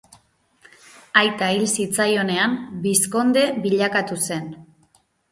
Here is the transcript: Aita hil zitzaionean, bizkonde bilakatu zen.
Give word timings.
Aita 1.19 1.49
hil 1.57 1.65
zitzaionean, 1.73 2.55
bizkonde 2.85 3.43
bilakatu 3.67 4.17
zen. 4.31 4.49